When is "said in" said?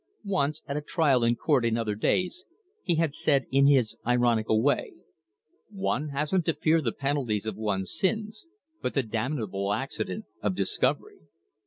3.13-3.67